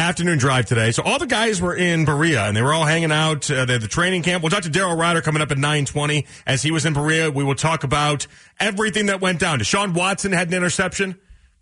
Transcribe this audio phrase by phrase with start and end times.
[0.00, 0.90] afternoon drive today.
[0.92, 3.50] So all the guys were in Berea and they were all hanging out.
[3.50, 4.42] Uh, the, training camp.
[4.42, 7.30] We'll talk to Daryl Ruiter coming up at 920 as he was in Berea.
[7.30, 8.26] We will talk about
[8.58, 9.58] everything that went down.
[9.58, 11.18] Deshaun Watson had an interception.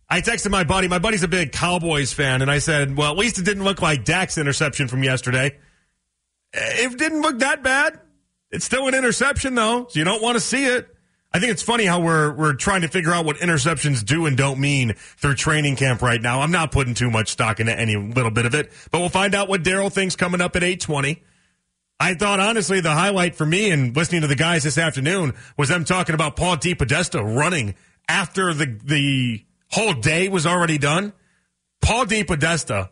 [0.09, 0.89] I texted my buddy.
[0.89, 3.83] My buddy's a big Cowboys fan, and I said, well, at least it didn't look
[3.83, 5.59] like Dak's interception from yesterday.
[6.55, 8.01] It didn't look that bad.
[8.51, 10.89] It's still an interception, though, so you don't want to see it.
[11.33, 14.37] I think it's funny how we're we're trying to figure out what interceptions do and
[14.37, 16.41] don't mean through training camp right now.
[16.41, 19.35] I'm not putting too much stock into any little bit of it, but we'll find
[19.35, 21.23] out what Daryl thinks coming up at 820.
[22.01, 25.69] I thought honestly the highlight for me and listening to the guys this afternoon was
[25.69, 27.75] them talking about Paul DePodesta running
[28.09, 31.13] after the the whole day was already done.
[31.83, 32.89] Paul DePodesta.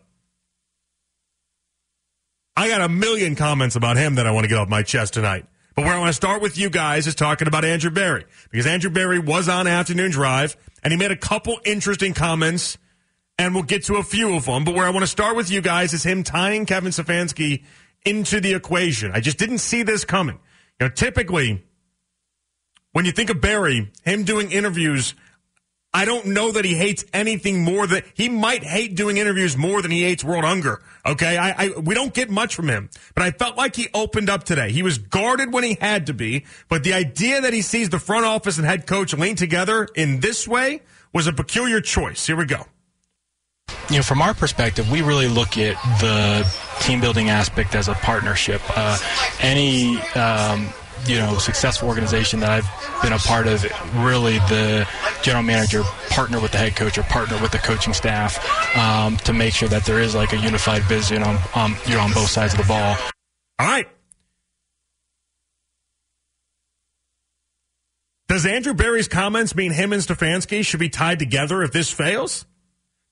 [2.59, 5.15] I got a million comments about him that I want to get off my chest
[5.15, 5.47] tonight.
[5.77, 8.67] But where I want to start with you guys is talking about Andrew Berry because
[8.67, 12.79] Andrew Berry was on afternoon drive and he made a couple interesting comments
[13.39, 14.65] and we'll get to a few of them.
[14.65, 17.65] But where I want to start with you guys is him tying Kevin Stefanski
[18.07, 19.13] into the equation.
[19.13, 20.39] I just didn't see this coming.
[20.81, 21.63] You know, typically
[22.93, 25.15] when you think of Berry, him doing interviews
[25.97, 29.81] I don't know that he hates anything more than he might hate doing interviews more
[29.81, 30.83] than he hates world hunger.
[31.07, 31.39] Okay.
[31.39, 34.45] I, I, we don't get much from him, but I felt like he opened up
[34.45, 34.71] today.
[34.73, 37.99] He was guarded when he had to be, but the idea that he sees the
[37.99, 40.83] front office and head coach lean together in this way
[41.15, 42.27] was a peculiar choice.
[42.27, 42.67] Here we go.
[43.89, 46.47] You know, from our perspective, we really look at the
[46.81, 48.61] team building aspect as a partnership.
[48.69, 48.99] Uh,
[49.41, 50.69] any, um,
[51.07, 53.63] you know successful organization that I've been a part of,
[53.97, 54.89] really the
[55.23, 58.39] general manager partner with the head coach or partner with the coaching staff
[58.77, 62.01] um, to make sure that there is like a unified vision on um, you know
[62.01, 62.97] on both sides of the ball.
[63.59, 63.89] All right.
[68.29, 72.45] Does Andrew Berry's comments mean him and Stefanski should be tied together if this fails?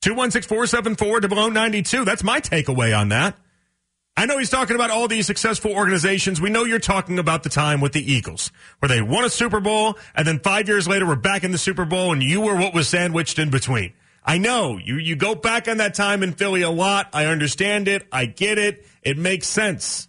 [0.01, 2.05] 216 474 92.
[2.05, 3.37] That's my takeaway on that.
[4.17, 6.39] I know he's talking about all these successful organizations.
[6.39, 8.49] We know you're talking about the time with the Eagles,
[8.79, 11.57] where they won a Super Bowl, and then five years later, we're back in the
[11.57, 13.93] Super Bowl, and you were what was sandwiched in between.
[14.23, 17.09] I know you, you go back on that time in Philly a lot.
[17.13, 18.07] I understand it.
[18.11, 18.85] I get it.
[19.03, 20.07] It makes sense.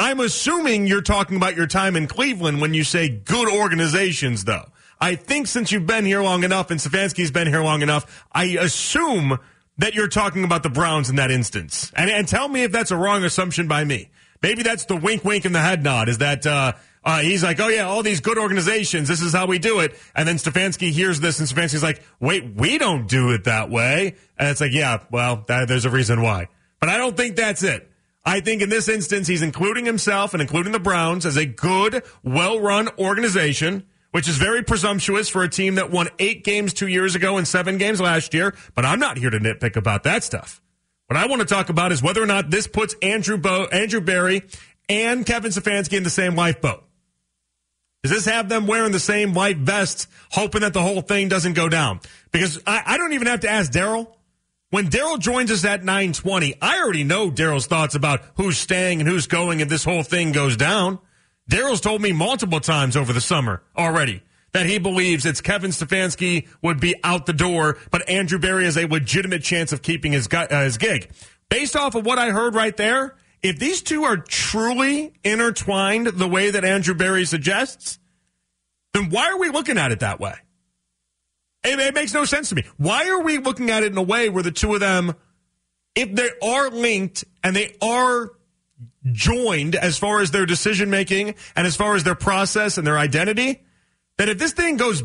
[0.00, 4.64] I'm assuming you're talking about your time in Cleveland when you say good organizations, though.
[4.98, 8.44] I think since you've been here long enough and Stefanski's been here long enough, I
[8.58, 9.38] assume
[9.80, 11.90] that you're talking about the Browns in that instance.
[11.96, 14.10] And, and tell me if that's a wrong assumption by me.
[14.42, 16.08] Maybe that's the wink, wink, and the head nod.
[16.08, 19.08] Is that uh, uh, he's like, oh yeah, all these good organizations.
[19.08, 19.98] This is how we do it.
[20.14, 24.16] And then Stefanski hears this, and Stefanski's like, wait, we don't do it that way.
[24.38, 26.48] And it's like, yeah, well, that, there's a reason why.
[26.78, 27.90] But I don't think that's it.
[28.22, 32.02] I think in this instance, he's including himself and including the Browns as a good,
[32.22, 37.14] well-run organization which is very presumptuous for a team that won eight games two years
[37.14, 38.54] ago and seven games last year.
[38.74, 40.60] But I'm not here to nitpick about that stuff.
[41.06, 44.00] What I want to talk about is whether or not this puts Andrew Bo- Andrew
[44.00, 44.42] Berry
[44.88, 46.84] and Kevin Stefanski in the same lifeboat.
[48.02, 51.52] Does this have them wearing the same white vests, hoping that the whole thing doesn't
[51.52, 52.00] go down?
[52.32, 54.14] Because I, I don't even have to ask Daryl.
[54.70, 59.08] When Daryl joins us at 920, I already know Daryl's thoughts about who's staying and
[59.08, 61.00] who's going if this whole thing goes down.
[61.50, 64.22] Daryl's told me multiple times over the summer already
[64.52, 68.76] that he believes it's Kevin Stefanski would be out the door, but Andrew Berry has
[68.76, 71.10] a legitimate chance of keeping his, uh, his gig.
[71.48, 76.28] Based off of what I heard right there, if these two are truly intertwined the
[76.28, 77.98] way that Andrew Berry suggests,
[78.94, 80.34] then why are we looking at it that way?
[81.64, 82.64] It, it makes no sense to me.
[82.76, 85.14] Why are we looking at it in a way where the two of them,
[85.96, 88.30] if they are linked and they are
[89.12, 92.98] joined as far as their decision making and as far as their process and their
[92.98, 93.62] identity,
[94.18, 95.02] that if this thing goes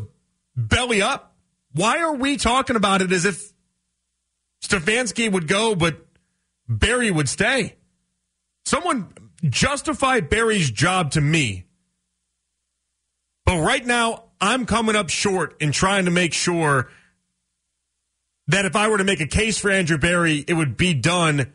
[0.56, 1.34] belly up,
[1.72, 3.52] why are we talking about it as if
[4.62, 6.06] Stefanski would go, but
[6.68, 7.76] Berry would stay?
[8.64, 9.12] Someone
[9.44, 11.66] justify Berry's job to me.
[13.44, 16.90] But right now, I'm coming up short in trying to make sure
[18.48, 21.52] that if I were to make a case for Andrew Berry, it would be done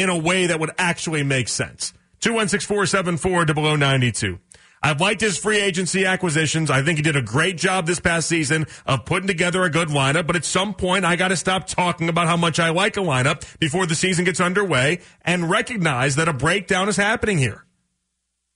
[0.00, 1.92] in a way that would actually make sense.
[2.20, 4.38] 216-474-0092.
[4.82, 6.70] I've liked his free agency acquisitions.
[6.70, 9.88] I think he did a great job this past season of putting together a good
[9.88, 10.26] lineup.
[10.26, 13.00] But at some point, I got to stop talking about how much I like a
[13.00, 17.66] lineup before the season gets underway and recognize that a breakdown is happening here.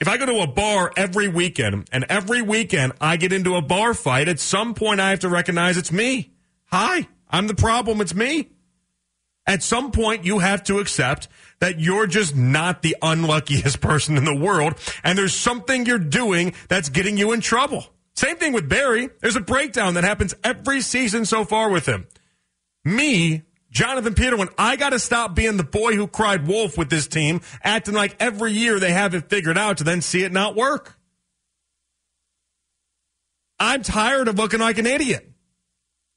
[0.00, 3.62] If I go to a bar every weekend and every weekend I get into a
[3.62, 6.32] bar fight, at some point I have to recognize it's me.
[6.66, 8.00] Hi, I'm the problem.
[8.00, 8.48] It's me.
[9.46, 11.28] At some point, you have to accept
[11.60, 16.54] that you're just not the unluckiest person in the world, and there's something you're doing
[16.68, 17.86] that's getting you in trouble.
[18.14, 19.08] Same thing with Berry.
[19.20, 22.06] There's a breakdown that happens every season so far with him.
[22.84, 23.42] Me
[23.74, 27.40] Jonathan Peterlin, I got to stop being the boy who cried wolf with this team,
[27.62, 30.96] acting like every year they have it figured out to then see it not work.
[33.58, 35.28] I'm tired of looking like an idiot.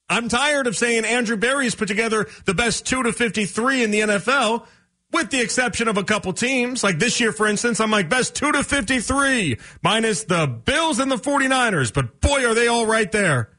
[0.08, 4.00] I'm tired of saying Andrew Berry's put together the best 2 to 53 in the
[4.00, 4.66] NFL,
[5.12, 6.82] with the exception of a couple teams.
[6.82, 11.10] Like this year, for instance, I'm like best 2 to 53, minus the Bills and
[11.10, 13.50] the 49ers, but boy, are they all right there.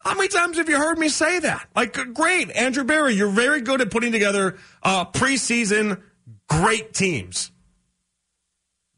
[0.00, 1.68] How many times have you heard me say that?
[1.74, 6.00] Like, great, Andrew Berry, you're very good at putting together uh, preseason
[6.48, 7.50] great teams.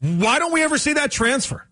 [0.01, 1.67] Why don't we ever see that transfer?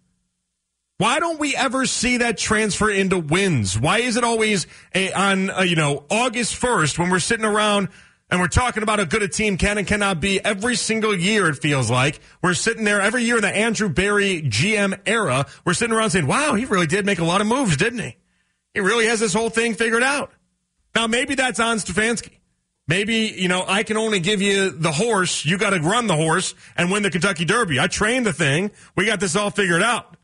[0.99, 3.79] Why don't we ever see that transfer into wins?
[3.79, 7.91] Why is it always a, on, uh, you know, August 1st when we're sitting around
[8.29, 11.49] and we're talking about how good a team can and cannot be every single year,
[11.49, 12.19] it feels like.
[12.43, 15.47] We're sitting there every year in the Andrew Berry GM era.
[15.65, 18.17] We're sitting around saying, wow, he really did make a lot of moves, didn't he?
[18.75, 20.33] He really has this whole thing figured out.
[20.97, 22.33] Now, maybe that's on Stefanski.
[22.89, 25.47] Maybe, you know, I can only give you the horse.
[25.47, 27.79] You got to run the horse and win the Kentucky Derby.
[27.79, 28.73] I trained the thing.
[28.97, 30.17] We got this all figured out.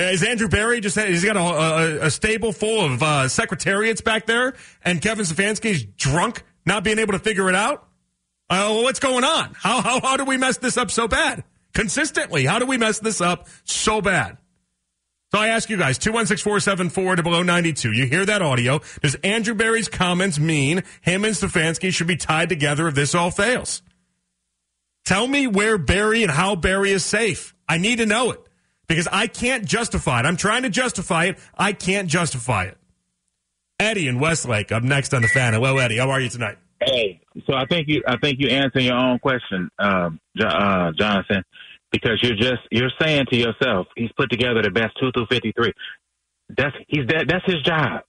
[0.00, 4.24] Is Andrew Berry just he's got a, a, a stable full of uh, secretariats back
[4.24, 7.86] there, and Kevin Stefanski's drunk, not being able to figure it out?
[8.48, 9.54] Uh, what's going on?
[9.58, 11.44] How, how how do we mess this up so bad
[11.74, 12.46] consistently?
[12.46, 14.38] How do we mess this up so bad?
[15.32, 17.92] So I ask you guys, 216-474 to below 92.
[17.92, 18.80] You hear that audio.
[19.00, 23.30] Does Andrew Berry's comments mean him and Stefanski should be tied together if this all
[23.30, 23.82] fails?
[25.04, 27.54] Tell me where Berry and how Berry is safe.
[27.68, 28.40] I need to know it
[28.90, 30.26] because I can't justify it.
[30.26, 31.38] I'm trying to justify it.
[31.56, 32.76] I can't justify it.
[33.78, 35.54] Eddie in Westlake up next on the fan.
[35.54, 35.98] Hello, Eddie.
[35.98, 36.58] How are you tonight?
[36.80, 41.44] Hey, so I think you I think you answer your own question, um, uh, Jonathan,
[41.92, 45.52] because you're just you're saying to yourself, he's put together the best two through fifty
[45.52, 45.72] three.
[46.48, 48.02] That's he's that that's his job.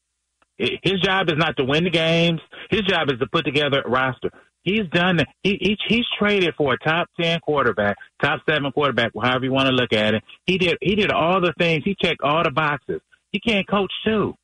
[0.57, 2.39] His job is not to win the games.
[2.71, 4.31] His job is to put together a roster.
[4.63, 5.19] He's done.
[5.43, 9.67] He, he he's traded for a top ten quarterback, top seven quarterback, however you want
[9.67, 10.23] to look at it.
[10.45, 10.77] He did.
[10.81, 11.83] He did all the things.
[11.83, 13.01] He checked all the boxes.
[13.31, 14.35] He can't coach too.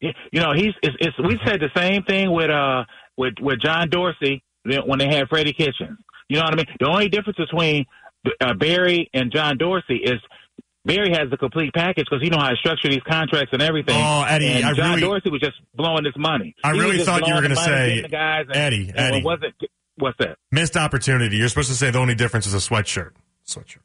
[0.00, 0.72] You know, he's.
[0.82, 2.84] It's, it's, we said the same thing with uh
[3.16, 4.42] with with John Dorsey
[4.86, 5.98] when they had Freddie Kitchens.
[6.28, 6.66] You know what I mean?
[6.80, 7.84] The only difference between
[8.40, 10.20] uh, Berry and John Dorsey is
[10.84, 13.96] Berry has the complete package because he know how to structure these contracts and everything.
[13.96, 16.54] Oh, Eddie, and I John really, Dorsey was just blowing his money.
[16.62, 19.18] I He really thought you were going to say, the guys and, Eddie, and Eddie.
[19.18, 19.54] It wasn't
[19.96, 20.36] what's that?
[20.50, 21.36] missed opportunity.
[21.36, 23.12] You're supposed to say the only difference is a sweatshirt.
[23.46, 23.78] Sweatshirt.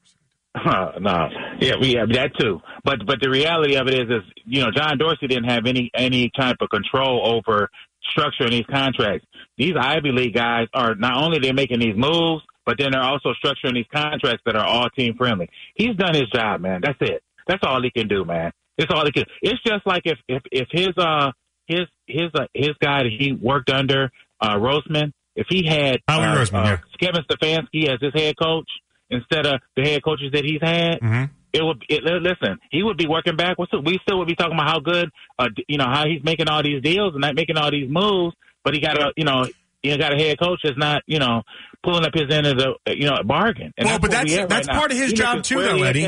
[0.55, 1.29] Uh, no,
[1.61, 2.59] yeah, we have that too.
[2.83, 5.91] But but the reality of it is, is you know, John Dorsey didn't have any
[5.93, 7.69] any type of control over
[8.17, 9.25] structuring these contracts.
[9.57, 13.33] These Ivy League guys are not only they're making these moves, but then they're also
[13.43, 15.49] structuring these contracts that are all team friendly.
[15.73, 16.81] He's done his job, man.
[16.83, 17.23] That's it.
[17.47, 18.51] That's all he can do, man.
[18.77, 19.25] It's all he can.
[19.41, 21.31] It's just like if if if his uh
[21.65, 26.25] his his uh, his guy that he worked under uh Roseman, if he had Howie
[26.25, 26.77] uh, Roseman, uh, yeah.
[26.99, 28.69] Kevin Stefanski as his head coach
[29.09, 32.59] instead of the head coaches that he's had, hmm it would it, listen.
[32.69, 33.71] He would be working backwards.
[33.83, 36.61] We still would be talking about how good, uh, you know, how he's making all
[36.61, 38.35] these deals and not making all these moves.
[38.63, 39.47] But he got a, you know,
[39.81, 41.41] he got a head coach that's not, you know,
[41.83, 43.73] pulling up his end of the, you know, bargain.
[43.77, 44.79] And Well, but where that's- that's right now.
[44.79, 46.05] part of his He job too, though, Eddie.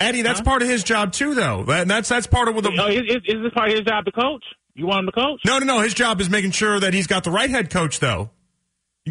[0.00, 0.44] Eddie, that's Huh?
[0.44, 1.64] part of his job too, though.
[1.64, 2.70] That- That's that's part of what the.
[2.80, 4.44] Oh, is, is, is this part of his job to coach?
[4.76, 5.40] You want him to coach?
[5.46, 5.80] No, no, no.
[5.80, 8.30] His job is making sure that he's got the right head coach, though.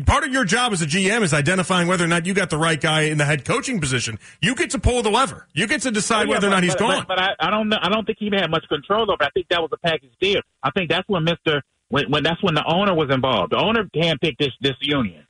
[0.08, 2.58] Part of your job as a GM is identifying whether or not you got the
[2.58, 4.18] right guy in the head coaching position.
[4.42, 5.48] You get to pull the lever.
[5.54, 7.06] You get to oh, decide Oh, Yeah, whether or not he's but, gone.
[7.08, 7.78] But, but I, I don't know.
[7.80, 9.22] I don't think he had much control over.
[9.22, 9.26] it.
[9.28, 10.42] I think that was a package deal.
[10.64, 11.62] I think that's when Mister
[11.94, 13.52] when, when that's when the owner was involved.
[13.54, 15.28] The owner handpicked this this union.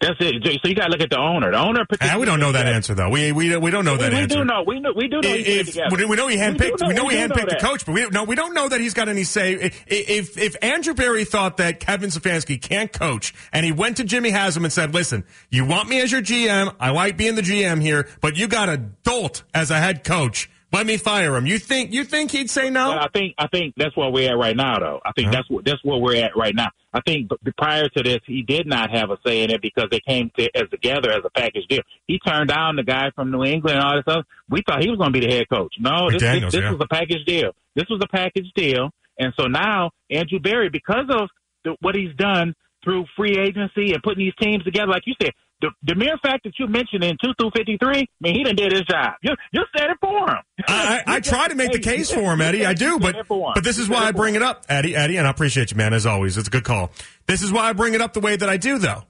[0.00, 0.34] That's it.
[0.62, 1.50] So you got to look at the owner.
[1.50, 1.84] The owner.
[2.00, 3.08] Ah, we don't know that answer, though.
[3.10, 4.36] We we we don't know that we, we answer.
[4.38, 4.62] do know.
[4.64, 4.92] We know.
[4.94, 5.28] We do know.
[5.34, 6.80] he If, we we know he handpicked.
[6.80, 8.54] know- We know we he know handpicked the coach, but we don't, no, we don't
[8.54, 9.54] know that he's got any say.
[9.54, 14.04] If if, if Andrew Berry thought that Kevin Stefanski can't coach, and he went to
[14.04, 16.74] Jimmy Haslam and said, "Listen, you want me as your GM?
[16.78, 20.48] I like being the GM here, but you got a dolt as a head coach.
[20.72, 22.92] Let me fire him." You think you think he'd say no?
[22.92, 25.00] But I think I think that's where we're at right now, though.
[25.04, 25.36] I think Uh-huh.
[25.36, 26.68] that's what that's where we're at right now.
[26.92, 29.88] I think b- prior to this, he did not have a say in it because
[29.90, 31.82] they came to, as together as a package deal.
[32.06, 34.26] He turned down the guy from New England and all this stuff.
[34.48, 35.74] We thought he was going to be the head coach.
[35.78, 36.72] No, this, McDaniels, this, this yeah.
[36.72, 37.52] was a package deal.
[37.74, 41.28] This was a package deal, and so now Andrew Berry, because of
[41.64, 45.32] the, what he's done through free agency and putting these teams together, like you said.
[45.60, 48.44] The, the mere fact that you mentioned in two through fifty three, I mean, he
[48.44, 49.12] done did his job.
[49.22, 50.38] You you said it for him.
[50.66, 52.64] I, I, I try to make the case for him, Eddie.
[52.64, 54.96] I do, but but this is why I bring it up, Eddie.
[54.96, 55.92] Eddie, and I appreciate you, man.
[55.92, 56.90] As always, it's a good call.
[57.26, 59.04] This is why I bring it up the way that I do, though.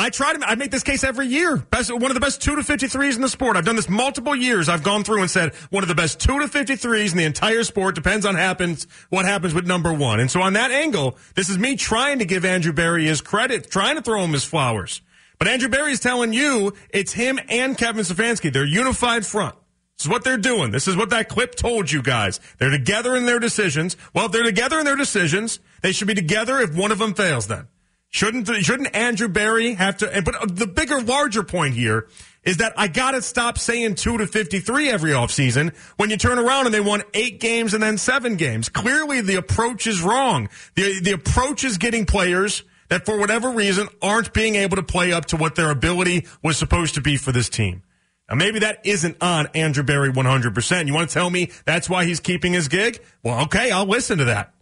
[0.00, 0.48] I try to.
[0.48, 1.58] I make this case every year.
[1.58, 3.58] Best, one of the best two to fifty threes in the sport.
[3.58, 4.70] I've done this multiple years.
[4.70, 7.24] I've gone through and said one of the best two to fifty threes in the
[7.24, 7.96] entire sport.
[7.96, 10.18] Depends on happens what happens with number one.
[10.18, 13.70] And so on that angle, this is me trying to give Andrew Berry his credit,
[13.70, 15.02] trying to throw him his flowers.
[15.40, 18.52] But Andrew Berry is telling you it's him and Kevin Stefanski.
[18.52, 19.56] They're unified front.
[19.96, 20.70] This is what they're doing.
[20.70, 22.40] This is what that clip told you guys.
[22.58, 23.96] They're together in their decisions.
[24.14, 27.14] Well, if they're together in their decisions, they should be together if one of them
[27.14, 27.46] fails.
[27.46, 27.68] Then.
[28.10, 30.22] Shouldn't shouldn't Andrew Berry have to?
[30.22, 32.08] But uh, the bigger, larger point here
[32.42, 36.18] is that I got to stop saying two to fifty three every offseason when you
[36.18, 38.68] turn around and they won eight games and then seven games.
[38.68, 40.50] Clearly, the approach is wrong.
[40.74, 45.12] the The approach is getting players that, for whatever reason, aren't being able to play
[45.12, 47.82] up to what their ability was supposed to be for this team.
[48.28, 50.86] Now, maybe that isn't on Andrew Berry 100%.
[50.86, 53.02] You want to tell me that's why he's keeping his gig?
[53.24, 54.52] Well, okay, I'll listen to that.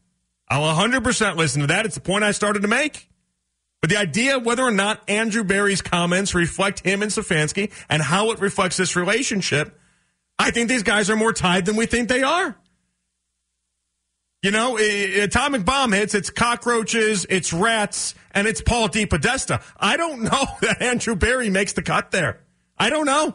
[0.49, 1.85] I'll 100% listen to that.
[1.85, 3.09] It's the point I started to make.
[3.81, 8.31] But the idea whether or not Andrew Berry's comments reflect him and Stefanski and how
[8.31, 9.79] it reflects this relationship,
[10.39, 12.57] I think these guys are more tied than we think they are.
[14.43, 19.05] You know, atomic bomb hits, it's cockroaches, it's rats, and it's Paul D.
[19.05, 19.63] DePodesta.
[19.77, 22.41] I don't know that Andrew Berry makes the cut there.
[22.79, 23.35] I don't know.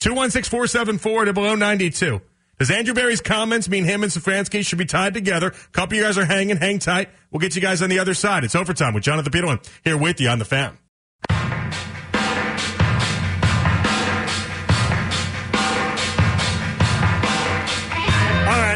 [0.00, 2.20] 216 474 to below 92.
[2.58, 5.48] Does Andrew Berry's comments mean him and Stefanski should be tied together?
[5.48, 7.08] A couple of you guys are hanging, hang tight.
[7.30, 8.44] We'll get you guys on the other side.
[8.44, 10.76] It's overtime with Jonathan Peterlin here with you on the fan.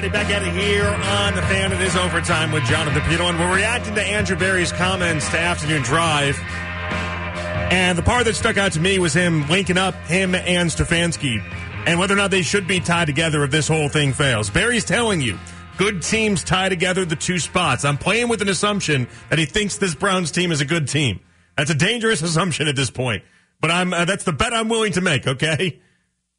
[0.08, 1.72] Back at it here on the fan.
[1.72, 3.38] It is overtime with Jonathan Peterlin.
[3.38, 6.40] We're reacting to Andrew Berry's comments to afternoon drive.
[7.70, 11.42] And the part that stuck out to me was him linking up him and Stefanski
[11.86, 14.48] and whether or not they should be tied together if this whole thing fails.
[14.48, 15.38] Berry's telling you
[15.76, 17.84] good teams tie together the two spots.
[17.84, 21.20] I'm playing with an assumption that he thinks this Browns team is a good team.
[21.58, 23.22] That's a dangerous assumption at this point,
[23.60, 25.26] but I'm uh, that's the bet I'm willing to make.
[25.26, 25.78] Okay.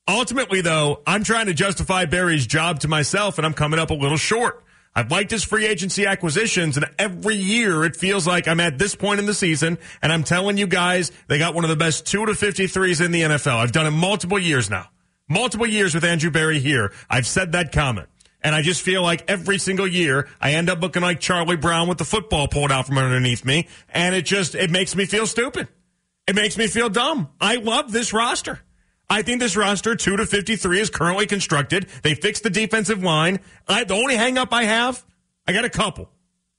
[0.08, 3.96] Ultimately, though, I'm trying to justify Berry's job to myself, and I'm coming up a
[3.96, 4.64] little short.
[4.94, 8.94] I've liked his free agency acquisitions, and every year it feels like I'm at this
[8.94, 12.06] point in the season, and I'm telling you guys, they got one of the best
[12.06, 13.56] two to 53s in the NFL.
[13.56, 14.90] I've done it multiple years now
[15.32, 16.92] multiple years with Andrew Berry here.
[17.10, 18.10] I've said that comment.
[18.44, 21.88] And I just feel like every single year I end up looking like Charlie Brown
[21.88, 23.68] with the football pulled out from underneath me.
[23.90, 25.68] And it just, it makes me feel stupid.
[26.28, 27.30] It makes me feel dumb.
[27.40, 28.60] I love this roster.
[29.12, 31.88] I think this roster, 2 to 53, is currently constructed.
[32.02, 33.42] They fixed the defensive line.
[33.68, 35.04] I, the only hang up I have,
[35.46, 36.10] I got a couple.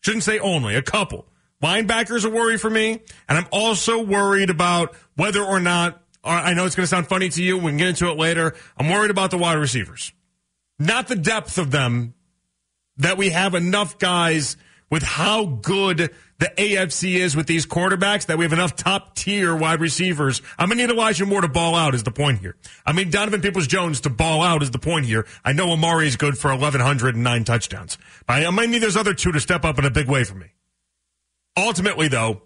[0.02, 1.26] Shouldn't say only, a couple.
[1.62, 3.00] Linebackers a worry for me.
[3.26, 7.06] And I'm also worried about whether or not uh, I know it's going to sound
[7.06, 7.56] funny to you.
[7.56, 8.54] We can get into it later.
[8.76, 10.12] I'm worried about the wide receivers,
[10.78, 12.12] not the depth of them.
[12.99, 14.59] That we have enough guys
[14.90, 16.11] with how good
[16.42, 20.42] the AFC is with these quarterbacks that we have enough top tier wide receivers.
[20.58, 22.56] I'm going to need Elijah Moore to ball out is the point here.
[22.84, 25.25] I mean, Donovan Peoples Jones to ball out is the point here.
[25.44, 27.96] I know Amari is good for 1,109 touchdowns.
[28.26, 30.34] But I might need those other two to step up in a big way for
[30.34, 30.49] me.
[31.56, 32.42] Ultimately, though,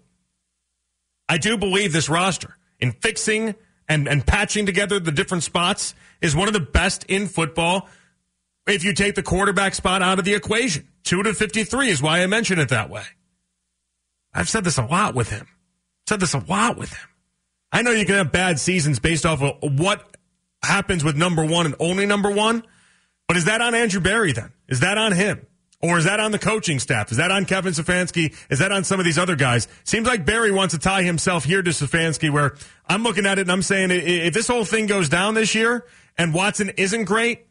[1.27, 3.55] I do believe this roster in fixing
[3.89, 7.89] and, and patching together the different spots is one of the best in football
[8.67, 10.87] if you take the quarterback spot out of the equation.
[11.05, 13.01] 2 to 53 is why I mention it that way.
[14.37, 15.47] I've said this a lot with him.
[16.07, 17.09] Said this a lot with him.
[17.71, 20.15] I know you can have bad seasons based off of what
[20.63, 22.63] happens with number one and only number one,
[23.27, 24.53] but is that on Andrew Berry then?
[24.69, 25.47] Is that on him?
[25.81, 27.11] Or is that on the coaching staff?
[27.11, 28.35] Is that on Kevin Stefanski?
[28.51, 29.67] Is that on some of these other guys?
[29.83, 32.55] Seems like Berry wants to tie himself here to Stefanski, where
[32.87, 35.85] I'm looking at it and I'm saying if this whole thing goes down this year
[36.15, 37.46] and Watson isn't great,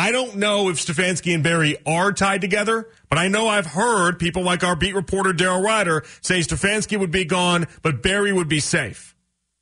[0.00, 4.18] I don't know if Stefanski and Berry are tied together, but I know I've heard
[4.18, 8.48] people like our beat reporter Daryl Ruiter say Stefanski would be gone, but Berry would
[8.48, 9.14] be safe.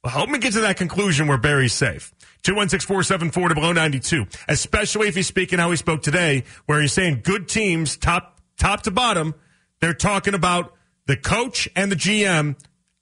[0.05, 2.15] Well, help me get to that conclusion where Berry's safe.
[2.45, 4.27] 216-474 to below 92.
[4.47, 8.83] Especially if he's speaking how he spoke today, where he's saying good teams, top, top
[8.83, 9.35] to bottom,
[9.81, 10.73] they're talking about
[11.07, 12.55] the coach and the GM,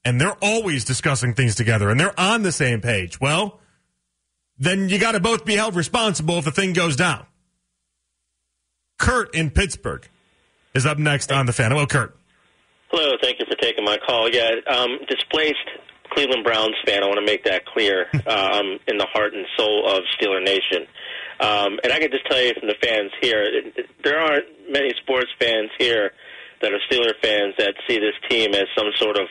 [0.07, 3.21] and they're always discussing things together, and they're on the same page.
[3.21, 3.61] Well,
[4.59, 7.27] then you got to both be held responsible if the thing goes down.
[8.99, 10.09] Kurt in Pittsburgh
[10.75, 11.71] is up next on the fan.
[11.71, 12.17] Hello, Kurt.
[12.91, 14.29] Hello, thank you for taking my call.
[14.31, 15.69] Yeah, um, displaced
[16.11, 17.03] Cleveland Browns fan.
[17.03, 18.07] I want to make that clear.
[18.27, 20.87] um, in the heart and soul of Steeler Nation.
[21.41, 23.45] Um, and I can just tell you from the fans here,
[24.03, 26.13] there aren't many sports fans here
[26.63, 29.27] that are Steeler fans that see this team as some sort of,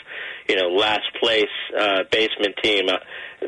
[0.48, 2.88] you know, last place uh, basement team.
[2.88, 3.48] Uh,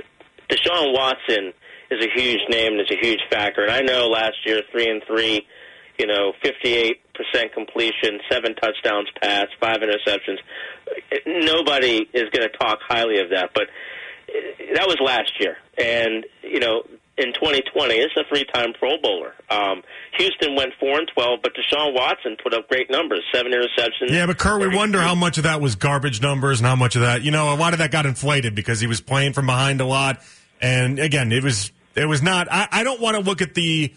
[0.50, 1.54] Deshaun Watson
[1.90, 3.64] is a huge name and is a huge factor.
[3.64, 5.46] And I know last year, three and three,
[5.98, 6.96] you know, 58%
[7.54, 10.38] completion, seven touchdowns passed, five interceptions.
[11.26, 13.68] Nobody is going to talk highly of that, but
[14.76, 15.58] that was last year.
[15.78, 16.84] And, you know,
[17.18, 19.34] in 2020, it's a three-time Pro Bowler.
[19.50, 19.82] Um,
[20.18, 24.10] Houston went four and 12, but Deshaun Watson put up great numbers, seven interceptions.
[24.10, 26.96] Yeah, but Kurt, we wonder how much of that was garbage numbers and how much
[26.96, 29.48] of that, you know, a lot of that got inflated because he was playing from
[29.48, 30.22] behind a lot.
[30.62, 32.48] And again, it was it was not.
[32.52, 33.94] I, I don't want to look at the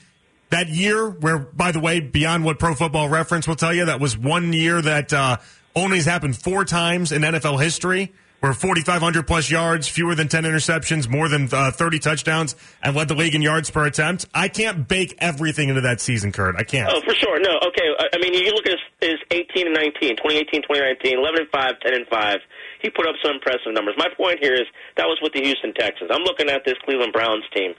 [0.51, 4.01] that year where, by the way, beyond what Pro Football Reference will tell you, that
[4.01, 5.37] was one year that uh,
[5.77, 10.45] only has happened four times in NFL history where 4,500 plus yards, fewer than 10
[10.45, 14.27] interceptions, more than uh, 30 touchdowns, and led the league in yards per attempt.
[14.35, 16.57] I can't bake everything into that season, Kurt.
[16.57, 16.91] I can't.
[16.93, 17.39] Oh, for sure.
[17.39, 17.95] No, okay.
[18.15, 21.81] I mean, you look at his, his 18 and 19, 2018, 2019, 11 and 5,
[21.81, 22.41] 10 and 5
[22.83, 23.95] he put up some impressive numbers.
[23.97, 26.11] My point here is that was with the Houston Texans.
[26.13, 27.75] I'm looking at this Cleveland Browns team,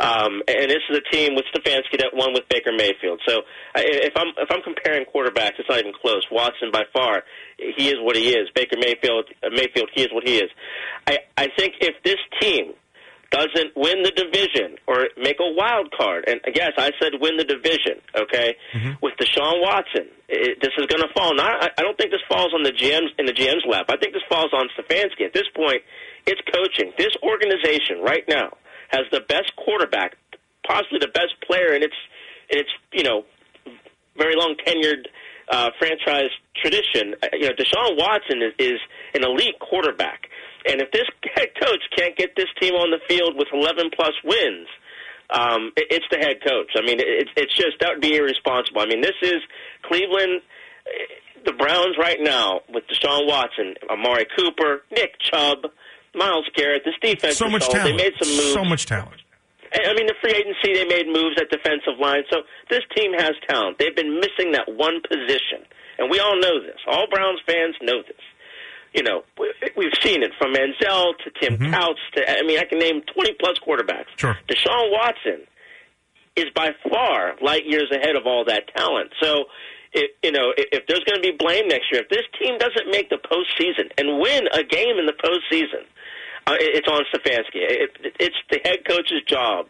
[0.00, 3.20] um, and this is a team with Stefanski that won with Baker Mayfield.
[3.26, 3.42] So
[3.76, 6.26] if I'm if I'm comparing quarterbacks, it's not even close.
[6.30, 7.24] Watson by far,
[7.58, 8.48] he is what he is.
[8.54, 10.50] Baker Mayfield, uh, Mayfield, he is what he is.
[11.06, 12.74] I I think if this team
[13.30, 17.44] doesn't win the division or make a wild card, and yes, I said win the
[17.44, 18.92] division, okay, mm-hmm.
[19.02, 21.34] with Deshaun Watson, it, this is going to fall.
[21.34, 23.86] Not, I don't think this falls on the GM's in the GM's lap.
[23.88, 25.26] I think this falls on Stefanski.
[25.26, 25.82] At this point,
[26.26, 26.92] it's coaching.
[26.98, 28.56] This organization right now
[28.88, 30.16] has the best quarterback,
[30.66, 31.96] possibly the best player in its
[32.50, 33.24] in its you know
[34.16, 35.06] very long tenured
[35.48, 36.30] uh, franchise
[36.60, 37.14] tradition.
[37.22, 38.80] Uh, you know, Deshaun Watson is, is
[39.14, 40.28] an elite quarterback,
[40.68, 44.14] and if this head coach can't get this team on the field with 11 plus
[44.24, 44.68] wins
[45.30, 46.70] um, it, it's the head coach.
[46.76, 48.80] I mean, it's it's just that would be irresponsible.
[48.80, 49.42] I mean, this is
[49.82, 50.42] Cleveland,
[51.44, 55.66] the Browns right now with Deshaun Watson, Amari Cooper, Nick Chubb,
[56.14, 56.82] Myles Garrett.
[56.84, 57.98] This defense, so much talent.
[57.98, 58.52] They made some moves.
[58.52, 59.22] So much talent.
[59.74, 62.22] I mean, the free agency, they made moves at defensive line.
[62.30, 63.78] So this team has talent.
[63.78, 65.66] They've been missing that one position.
[65.98, 66.78] And we all know this.
[66.86, 68.22] All Browns fans know this
[68.96, 69.22] you know,
[69.76, 71.72] we've seen it from Manziel to Tim mm-hmm.
[71.72, 74.08] Couch to, I mean, I can name 20 plus quarterbacks.
[74.16, 74.36] Sure.
[74.48, 75.46] Deshaun Watson
[76.34, 79.12] is by far light years ahead of all that talent.
[79.20, 79.44] So,
[79.92, 82.90] it, you know, if, there's going to be blame next year, if this team doesn't
[82.90, 85.84] make the postseason and win a game in the postseason,
[86.46, 87.60] uh, it, it's on Stefanski.
[87.60, 89.68] It, it, it's the head coach's job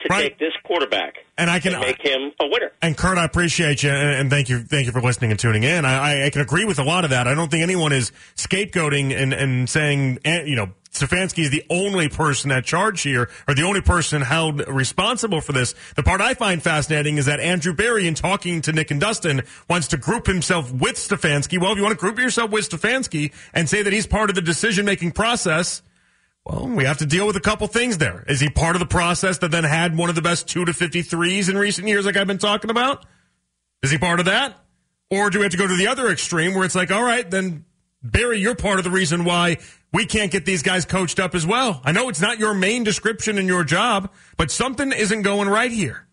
[0.00, 0.22] to right.
[0.22, 2.72] take this quarterback and I can and make him a winner.
[2.82, 5.84] And Kurt, I appreciate you, and thank you, thank you for listening and tuning in.
[5.84, 7.26] I, I can agree with a lot of that.
[7.26, 11.64] I don't think anyone is scapegoating and and saying, eh, you know, Stefanski is the
[11.70, 15.74] only person at charge here, or the only person held responsible for this.
[15.96, 19.42] The part I find fascinating is that Andrew Berry, in talking to Nick and Dustin,
[19.68, 21.60] wants to group himself with Stefanski.
[21.60, 24.36] Well, if you want to group yourself with Stefanski and say that he's part of
[24.36, 25.82] the decision making process
[26.44, 28.22] well, we have to deal with a couple things there.
[28.28, 30.72] Is he part of the process that then had one of the best two to
[30.72, 33.06] 53s in recent years, like I've been talking about?
[33.82, 34.54] Is he part of that?
[35.10, 37.28] Or do we have to go to the other extreme where it's like, all right,
[37.30, 37.64] then
[38.02, 39.56] Berry, you're part of the reason why
[39.92, 41.80] we can't get these guys coached up as well.
[41.84, 45.70] I know it's not your main description in your job, but something isn't going right
[45.70, 46.06] here.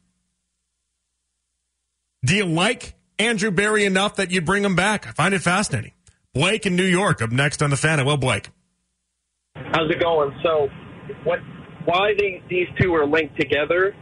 [2.24, 5.08] Do you like Andrew Berry enough that you bring him back?
[5.08, 5.92] I find it fascinating.
[6.34, 8.06] Blake in New York up next on the fan.
[8.06, 8.50] Well, Blake.
[9.72, 10.34] How's it going?
[10.44, 10.70] So,
[11.24, 11.40] what?
[11.86, 13.96] Why the, these two are linked together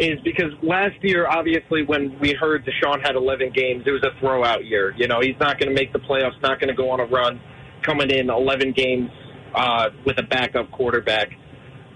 [0.00, 4.24] is because last year, obviously, when we heard Deshaun had 11 games, it was a
[4.24, 4.94] throwout year.
[4.96, 7.04] You know, he's not going to make the playoffs, not going to go on a
[7.04, 7.40] run,
[7.82, 9.10] coming in 11 games
[9.54, 11.28] uh, with a backup quarterback.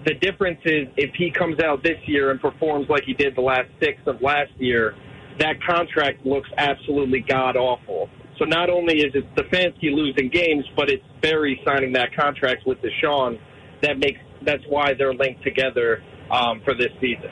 [0.05, 3.41] The difference is if he comes out this year and performs like he did the
[3.41, 4.95] last six of last year,
[5.39, 8.09] that contract looks absolutely god awful.
[8.37, 12.77] So not only is it Stefanski losing games, but it's Berry signing that contract with
[12.81, 13.39] Deshaun.
[13.81, 17.29] That makes that's why they're linked together um, for this season.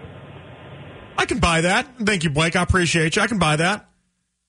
[1.18, 1.88] I can buy that.
[2.00, 2.56] Thank you, Blake.
[2.56, 3.22] I appreciate you.
[3.22, 3.90] I can buy that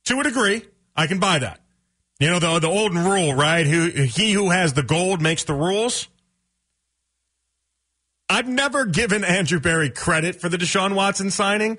[0.07, 0.63] to a degree.
[0.97, 1.61] I can buy that.
[2.21, 3.67] You know the the olden rule, right?
[3.67, 6.09] Who he who has the gold makes the rules.
[8.29, 11.79] I've never given Andrew Berry credit for the Deshaun Watson signing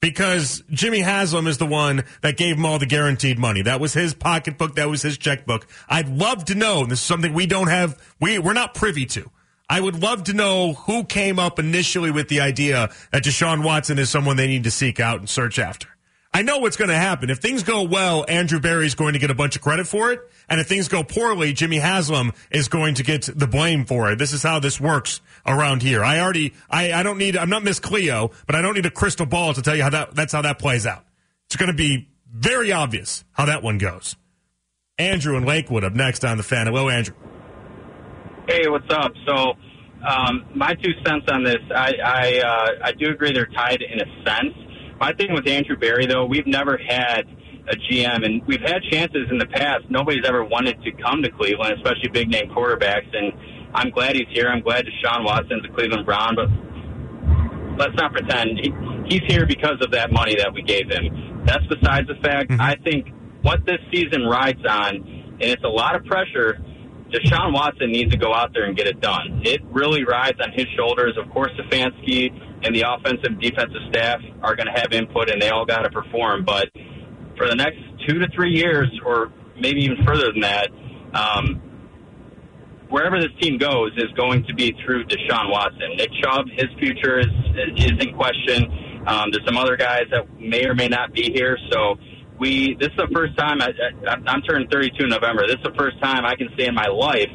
[0.00, 3.62] because Jimmy Haslam is the one that gave him all the guaranteed money.
[3.62, 4.76] That was his pocketbook.
[4.76, 5.66] That was his checkbook.
[5.88, 6.84] I'd love to know.
[6.84, 7.98] This is something we don't have.
[8.20, 9.30] We we're not privy to.
[9.68, 13.98] I would love to know who came up initially with the idea that Deshaun Watson
[13.98, 15.88] is someone they need to seek out and search after.
[16.36, 17.30] I know what's going to happen.
[17.30, 20.10] If things go well, Andrew Berry is going to get a bunch of credit for
[20.10, 20.18] it.
[20.48, 24.18] And if things go poorly, Jimmy Haslam is going to get the blame for it.
[24.18, 26.02] This is how this works around here.
[26.02, 28.90] I already, I, I don't need, I'm not Miss Cleo, but I don't need a
[28.90, 31.04] crystal ball to tell you how that, that's how that plays out.
[31.46, 34.16] It's going to be very obvious how that one goes.
[34.98, 36.66] Andrew and Lakewood up next on the fan.
[36.66, 37.14] Hello, Andrew.
[38.48, 39.12] Hey, what's up?
[39.24, 39.52] So,
[40.04, 44.00] um, my two cents on this, I, I, uh, I do agree they're tied in
[44.00, 44.63] a sense
[45.00, 47.24] my thing with Andrew Berry, though, we've never had
[47.68, 49.84] a GM, and we've had chances in the past.
[49.88, 53.08] Nobody's ever wanted to come to Cleveland, especially big name quarterbacks.
[53.12, 53.32] And
[53.74, 54.48] I'm glad he's here.
[54.48, 56.48] I'm glad Deshaun Watson's a Cleveland Brown, but
[57.78, 58.72] let's not pretend he,
[59.08, 61.42] he's here because of that money that we gave him.
[61.44, 62.50] That's besides the fact.
[62.50, 62.60] Mm-hmm.
[62.60, 63.08] I think
[63.42, 66.60] what this season rides on, and it's a lot of pressure.
[67.10, 69.42] Deshaun Watson needs to go out there and get it done.
[69.44, 71.16] It really rides on his shoulders.
[71.22, 72.32] Of course, Stefanski
[72.64, 75.90] and the offensive defensive staff are going to have input, and they all got to
[75.90, 76.44] perform.
[76.44, 76.70] But
[77.36, 80.70] for the next two to three years, or maybe even further than that,
[81.12, 81.62] um,
[82.88, 85.96] wherever this team goes is going to be through Deshaun Watson.
[85.96, 87.26] Nick Chubb, his future is
[87.76, 89.02] is in question.
[89.06, 91.58] Um, there's some other guys that may or may not be here.
[91.70, 91.96] So
[92.38, 93.70] we this is the first time I,
[94.08, 95.46] I, I'm turning 32 in November.
[95.46, 97.30] This is the first time I can say in my life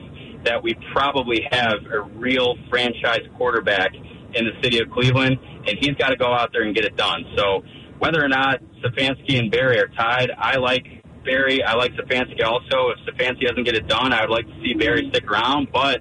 [0.45, 3.91] that we probably have a real franchise quarterback
[4.33, 5.37] in the city of Cleveland,
[5.67, 7.25] and he's got to go out there and get it done.
[7.35, 7.63] So
[7.99, 10.85] whether or not Stefanski and Berry are tied, I like
[11.25, 11.63] Berry.
[11.63, 12.91] I like Stefanski also.
[12.91, 15.67] If Stefanski doesn't get it done, I would like to see Berry stick around.
[15.71, 15.99] But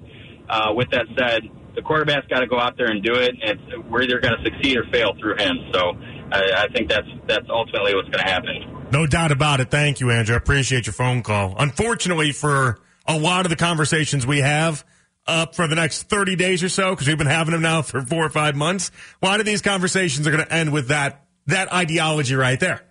[0.49, 1.43] uh, with that said,
[1.75, 3.35] the quarterback's got to go out there and do it.
[3.43, 5.57] And we're either going to succeed or fail through him.
[5.73, 5.93] So
[6.31, 8.87] I, I think that's that's ultimately what's going to happen.
[8.91, 9.69] No doubt about it.
[9.69, 10.35] Thank you, Andrew.
[10.35, 11.55] I appreciate your phone call.
[11.57, 14.83] Unfortunately, for a lot of the conversations we have
[15.29, 18.01] up for the next 30 days or so, because we've been having them now for
[18.01, 21.25] four or five months, a lot of these conversations are going to end with that
[21.47, 22.81] that ideology right there.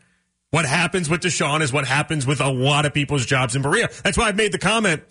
[0.50, 3.88] What happens with Deshaun is what happens with a lot of people's jobs in Berea.
[4.02, 5.02] That's why I've made the comment,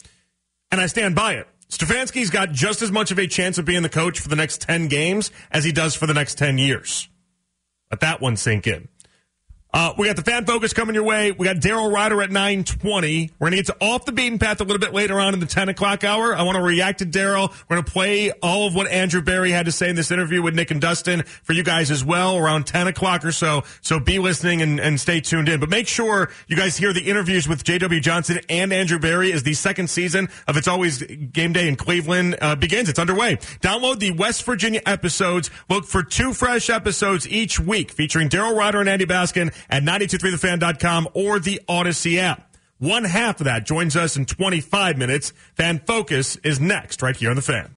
[0.72, 1.48] and I stand by it.
[1.70, 4.62] Stefanski's got just as much of a chance of being the coach for the next
[4.62, 7.08] 10 games as he does for the next 10 years.
[7.92, 8.88] Let that one sink in.
[9.78, 11.32] Uh, we got the fan focus coming your way.
[11.32, 13.30] We got Daryl Ruiter at 920.
[13.38, 15.40] We're going to get to off the beaten path a little bit later on in
[15.40, 16.36] the 10 o'clock hour.
[16.36, 17.52] I want to react to Daryl.
[17.70, 20.42] We're going to play all of what Andrew Berry had to say in this interview
[20.42, 23.66] with Nick and Dustin for you guys as well around 10 o'clock or so.
[23.82, 25.60] So be listening and, and stay tuned in.
[25.60, 28.02] But make sure you guys hear the interviews with J.W.
[28.02, 32.36] Johnson and Andrew Berry as the second season of It's Always Game Day in Cleveland
[32.42, 32.90] uh, begins.
[32.90, 33.36] It's underway.
[33.62, 35.52] Download the West Virginia episodes.
[35.70, 41.10] Look for two fresh episodes each week featuring Daryl Ruiter and Andy Baskin at 923thefan.com
[41.14, 42.56] or the Audacy app.
[42.80, 45.34] One half of that joins us in 25 minutes.
[45.56, 47.74] Fan Focus is next right here on the fan.